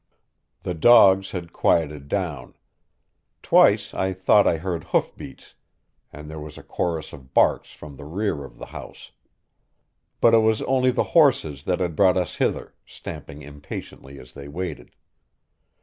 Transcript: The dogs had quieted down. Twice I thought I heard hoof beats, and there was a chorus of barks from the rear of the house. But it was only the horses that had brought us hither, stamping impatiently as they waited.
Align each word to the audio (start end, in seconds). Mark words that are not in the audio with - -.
The 0.63 0.73
dogs 0.73 1.29
had 1.29 1.53
quieted 1.53 2.07
down. 2.07 2.55
Twice 3.43 3.93
I 3.93 4.13
thought 4.13 4.47
I 4.47 4.57
heard 4.57 4.85
hoof 4.85 5.15
beats, 5.15 5.53
and 6.11 6.27
there 6.27 6.39
was 6.39 6.57
a 6.57 6.63
chorus 6.63 7.13
of 7.13 7.35
barks 7.35 7.71
from 7.71 7.97
the 7.97 8.05
rear 8.05 8.43
of 8.43 8.57
the 8.57 8.65
house. 8.73 9.11
But 10.19 10.33
it 10.33 10.39
was 10.39 10.63
only 10.63 10.89
the 10.89 11.03
horses 11.13 11.65
that 11.65 11.79
had 11.81 11.95
brought 11.95 12.17
us 12.17 12.37
hither, 12.37 12.73
stamping 12.83 13.43
impatiently 13.43 14.17
as 14.17 14.33
they 14.33 14.47
waited. 14.47 14.95